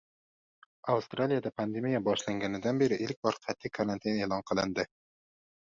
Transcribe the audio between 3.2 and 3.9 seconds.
bor qat’iy